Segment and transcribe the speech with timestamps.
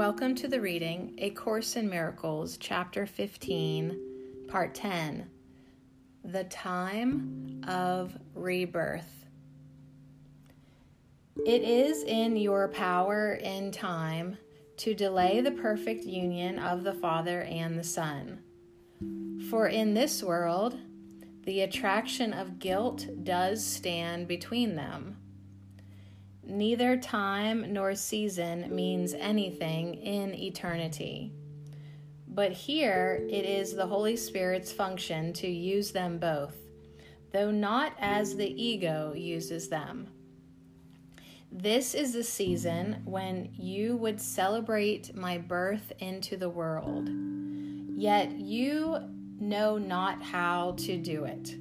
[0.00, 5.28] Welcome to the reading A Course in Miracles, Chapter 15, Part 10
[6.24, 9.26] The Time of Rebirth.
[11.44, 14.38] It is in your power in time
[14.78, 18.42] to delay the perfect union of the Father and the Son.
[19.50, 20.78] For in this world,
[21.44, 25.18] the attraction of guilt does stand between them
[26.50, 31.32] Neither time nor season means anything in eternity.
[32.26, 36.56] But here it is the Holy Spirit's function to use them both,
[37.32, 40.08] though not as the ego uses them.
[41.52, 47.08] This is the season when you would celebrate my birth into the world,
[47.96, 48.98] yet you
[49.38, 51.59] know not how to do it.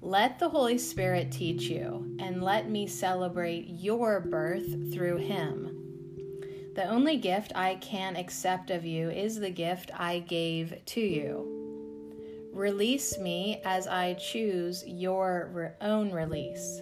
[0.00, 5.74] Let the Holy Spirit teach you, and let me celebrate your birth through Him.
[6.76, 12.50] The only gift I can accept of you is the gift I gave to you.
[12.52, 16.80] Release me as I choose your own release.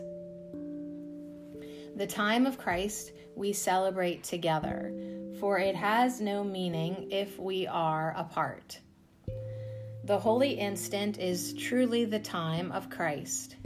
[1.96, 4.92] The time of Christ we celebrate together,
[5.40, 8.80] for it has no meaning if we are apart.
[10.06, 13.56] The holy instant is truly the time of Christ.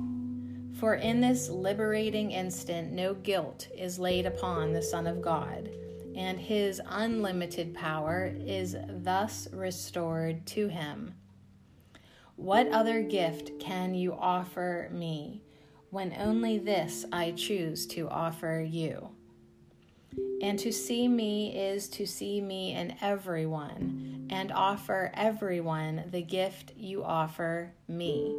[0.78, 5.68] For in this liberating instant, no guilt is laid upon the Son of God,
[6.16, 11.12] and his unlimited power is thus restored to him.
[12.36, 15.42] What other gift can you offer me
[15.90, 19.10] when only this I choose to offer you?
[20.42, 26.72] And to see me is to see me in everyone, and offer everyone the gift
[26.76, 28.34] you offer me.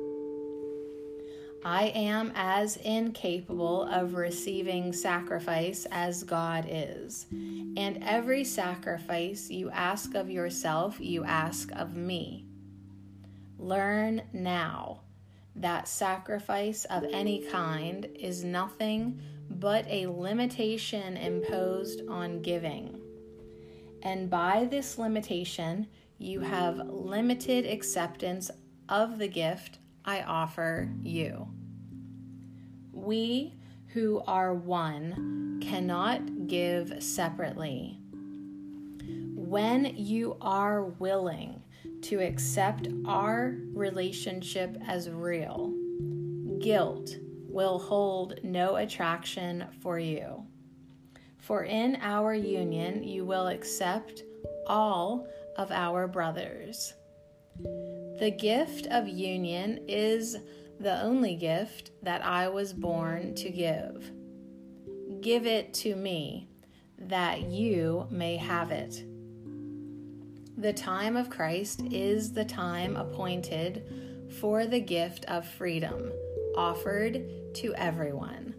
[1.63, 10.15] I am as incapable of receiving sacrifice as God is, and every sacrifice you ask
[10.15, 12.45] of yourself, you ask of me.
[13.59, 15.01] Learn now
[15.55, 19.21] that sacrifice of any kind is nothing
[19.59, 22.99] but a limitation imposed on giving.
[24.03, 28.51] And by this limitation, you have limited acceptance
[28.89, 31.47] of the gift I offer you.
[32.91, 33.55] We
[33.87, 37.99] who are one cannot give separately.
[39.35, 41.61] When you are willing
[42.03, 45.73] to accept our relationship as real,
[46.59, 47.15] guilt
[47.51, 50.45] will hold no attraction for you.
[51.39, 54.23] For in our union you will accept
[54.67, 56.93] all of our brothers.
[58.19, 60.37] The gift of union is
[60.79, 64.11] the only gift that I was born to give.
[65.21, 66.47] Give it to me,
[66.97, 69.03] that you may have it.
[70.57, 76.11] The time of Christ is the time appointed for the gift of freedom
[76.55, 77.23] offered
[77.55, 78.53] to everyone.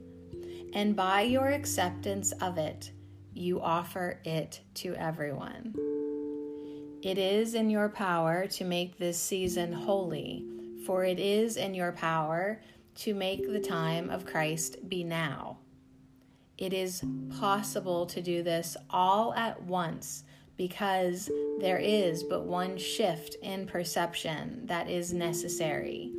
[0.74, 2.92] And by your acceptance of it,
[3.34, 5.74] you offer it to everyone.
[7.02, 10.46] It is in your power to make this season holy,
[10.86, 12.60] for it is in your power
[12.94, 15.58] to make the time of Christ be now.
[16.58, 17.02] It is
[17.40, 20.24] possible to do this all at once
[20.56, 21.28] because
[21.58, 26.12] there is but one shift in perception that is necessary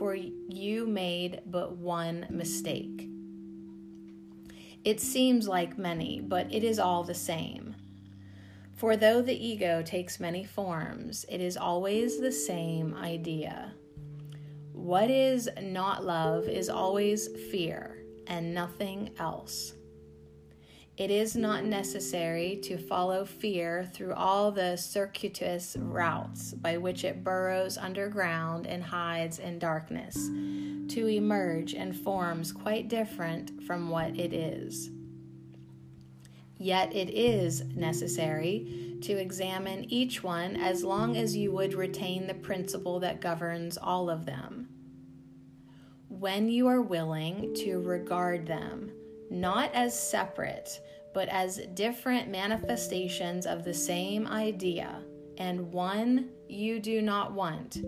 [0.00, 3.06] for you made but one mistake.
[4.82, 7.76] It seems like many, but it is all the same.
[8.72, 13.74] For though the ego takes many forms, it is always the same idea.
[14.72, 19.74] What is not love is always fear and nothing else.
[21.00, 27.24] It is not necessary to follow fear through all the circuitous routes by which it
[27.24, 30.14] burrows underground and hides in darkness,
[30.94, 34.90] to emerge in forms quite different from what it is.
[36.58, 42.34] Yet it is necessary to examine each one as long as you would retain the
[42.34, 44.68] principle that governs all of them.
[46.10, 48.92] When you are willing to regard them,
[49.30, 50.80] not as separate,
[51.12, 55.02] but as different manifestations of the same idea,
[55.38, 57.78] and one you do not want.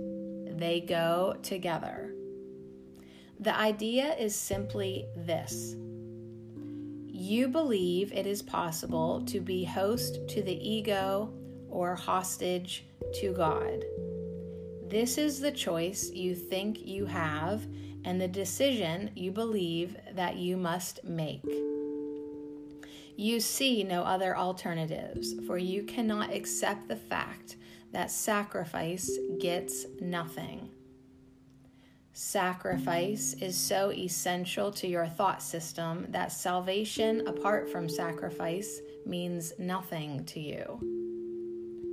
[0.58, 2.14] They go together.
[3.40, 5.76] The idea is simply this
[7.14, 11.32] you believe it is possible to be host to the ego
[11.70, 12.84] or hostage
[13.20, 13.84] to God.
[14.88, 17.64] This is the choice you think you have
[18.04, 21.44] and the decision you believe that you must make.
[23.16, 27.56] You see no other alternatives, for you cannot accept the fact
[27.92, 30.70] that sacrifice gets nothing.
[32.14, 40.24] Sacrifice is so essential to your thought system that salvation apart from sacrifice means nothing
[40.26, 40.78] to you.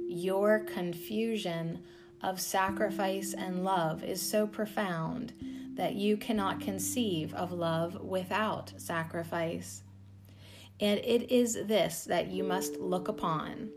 [0.09, 1.79] Your confusion
[2.21, 5.33] of sacrifice and love is so profound
[5.75, 9.83] that you cannot conceive of love without sacrifice.
[10.81, 13.69] And it is this that you must look upon.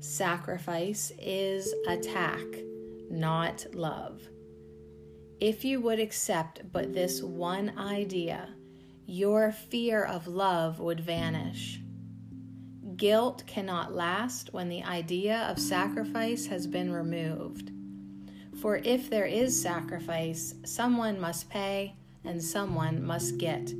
[0.00, 2.46] Sacrifice is attack,
[3.10, 4.22] not love.
[5.40, 8.48] If you would accept but this one idea,
[9.06, 11.80] your fear of love would vanish.
[12.96, 17.72] Guilt cannot last when the idea of sacrifice has been removed.
[18.60, 23.72] For if there is sacrifice, someone must pay and someone must get.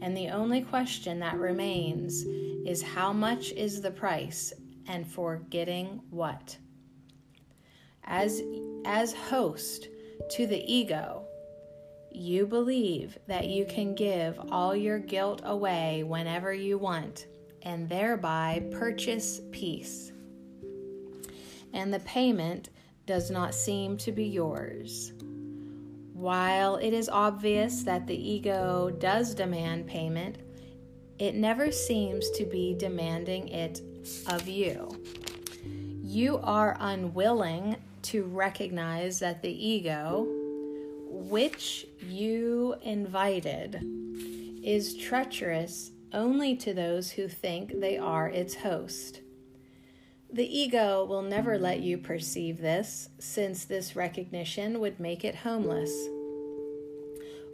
[0.00, 2.24] And the only question that remains
[2.66, 4.52] is how much is the price
[4.86, 6.56] and for getting what?
[8.04, 8.42] As,
[8.84, 9.88] as host,
[10.30, 11.24] to the ego,
[12.10, 17.26] you believe that you can give all your guilt away whenever you want
[17.62, 20.12] and thereby purchase peace.
[21.72, 22.70] And the payment
[23.06, 25.12] does not seem to be yours.
[26.18, 30.38] While it is obvious that the ego does demand payment,
[31.20, 33.80] it never seems to be demanding it
[34.26, 35.00] of you.
[36.02, 40.26] You are unwilling to recognize that the ego,
[41.08, 43.80] which you invited,
[44.64, 49.20] is treacherous only to those who think they are its host.
[50.30, 55.90] The ego will never let you perceive this, since this recognition would make it homeless.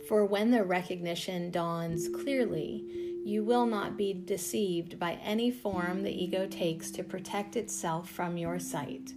[0.09, 2.85] For when the recognition dawns clearly,
[3.25, 8.37] you will not be deceived by any form the ego takes to protect itself from
[8.37, 9.13] your sight.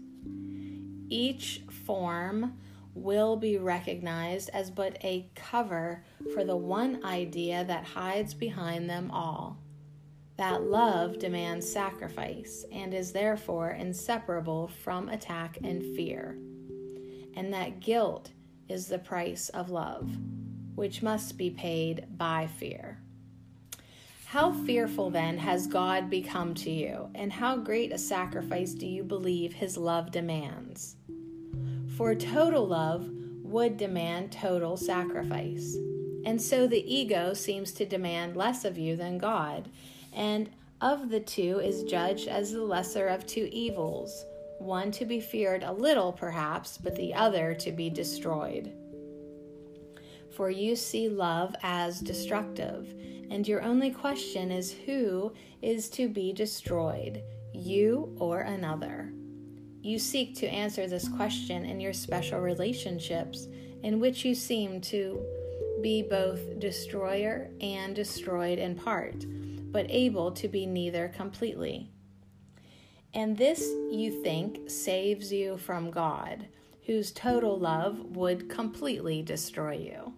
[1.10, 2.54] Each form
[2.94, 9.10] will be recognized as but a cover for the one idea that hides behind them
[9.12, 9.58] all
[10.38, 16.38] that love demands sacrifice and is therefore inseparable from attack and fear,
[17.36, 18.32] and that guilt
[18.70, 20.10] is the price of love,
[20.76, 23.00] which must be paid by fear.
[24.26, 29.04] How fearful then has God become to you, and how great a sacrifice do you
[29.04, 30.98] believe his love demands?
[31.96, 33.10] For total love
[33.44, 35.78] would demand total sacrifice.
[36.26, 39.70] And so the ego seems to demand less of you than God,
[40.14, 40.50] and
[40.82, 44.26] of the two is judged as the lesser of two evils,
[44.60, 48.72] one to be feared a little, perhaps, but the other to be destroyed.
[50.36, 52.94] For you see love as destructive,
[53.32, 57.24] and your only question is who is to be destroyed,
[57.54, 59.12] you or another.
[59.82, 63.48] You seek to answer this question in your special relationships,
[63.84, 65.24] in which you seem to
[65.82, 69.26] be both destroyer and destroyed in part,
[69.72, 71.92] but able to be neither completely.
[73.14, 76.48] And this, you think, saves you from God,
[76.86, 80.14] whose total love would completely destroy you.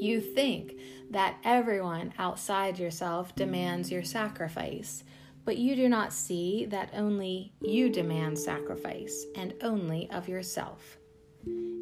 [0.00, 0.74] You think
[1.10, 5.04] that everyone outside yourself demands your sacrifice,
[5.44, 10.98] but you do not see that only you demand sacrifice, and only of yourself.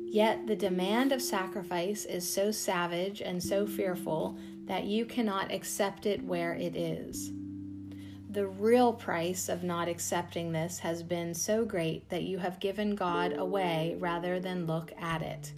[0.08, 6.06] Yet the demand of sacrifice is so savage and so fearful that you cannot accept
[6.06, 7.32] it where it is.
[8.30, 12.94] The real price of not accepting this has been so great that you have given
[12.94, 15.54] God away rather than look at it.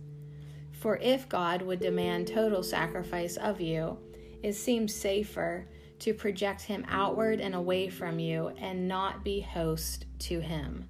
[0.73, 3.99] For if God would demand total sacrifice of you,
[4.45, 5.67] it seems safer
[5.99, 10.89] to project him outward and away from you and not be host to him.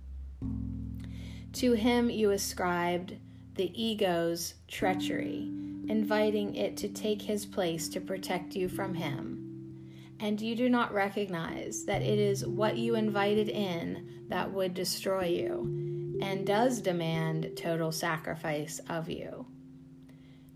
[1.55, 3.17] To him you ascribed
[3.55, 5.51] the ego's treachery,
[5.89, 9.45] inviting it to take his place to protect you from him.
[10.21, 15.27] And you do not recognize that it is what you invited in that would destroy
[15.27, 19.47] you and does demand total sacrifice of you.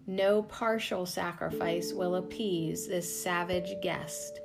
[0.06, 4.40] No partial sacrifice will appease this savage guest,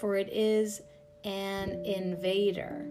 [0.00, 0.80] for it is
[1.24, 2.86] an invader,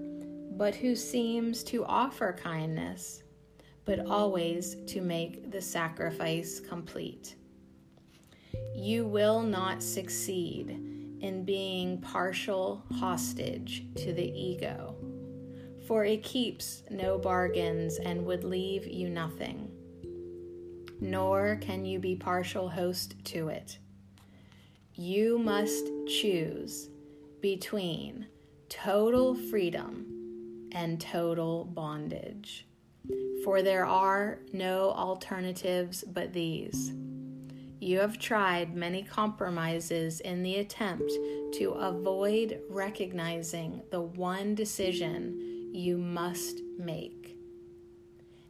[0.51, 3.23] but who seems to offer kindness,
[3.85, 7.35] but always to make the sacrifice complete.
[8.73, 10.69] You will not succeed
[11.21, 14.95] in being partial hostage to the ego,
[15.87, 19.71] for it keeps no bargains and would leave you nothing
[21.01, 23.77] nor can you be partial host to it.
[24.93, 26.89] you must choose
[27.41, 28.25] between
[28.69, 30.05] total freedom
[30.71, 32.65] and total bondage.
[33.43, 36.93] For there are no alternatives but these.
[37.79, 41.11] You have tried many compromises in the attempt
[41.53, 47.37] to avoid recognizing the one decision you must make.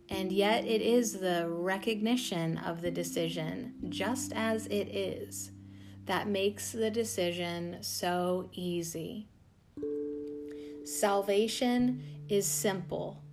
[0.10, 5.52] And yet, it is the recognition of the decision, just as it is,
[6.06, 9.28] that makes the decision so easy.
[10.86, 13.24] Salvation is simple,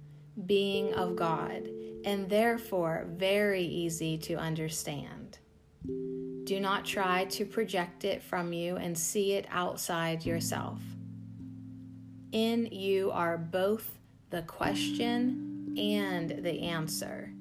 [0.46, 1.68] being of God,
[2.04, 5.38] and therefore very easy to understand.
[6.44, 10.80] Do not try to project it from you and see it outside yourself.
[12.32, 13.98] In you are both
[14.30, 17.32] the question and the answer,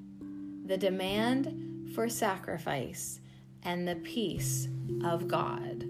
[0.66, 3.20] the demand for sacrifice
[3.64, 4.68] and the peace
[5.04, 5.84] of God.